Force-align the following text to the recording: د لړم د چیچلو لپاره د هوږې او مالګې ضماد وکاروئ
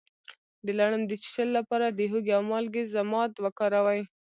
د 0.65 0.67
لړم 0.79 1.01
د 1.07 1.11
چیچلو 1.21 1.53
لپاره 1.59 1.87
د 1.89 1.99
هوږې 2.11 2.33
او 2.37 2.43
مالګې 2.51 2.83
ضماد 2.95 3.31
وکاروئ 3.43 4.01